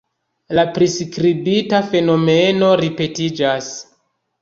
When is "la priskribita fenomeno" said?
0.59-2.73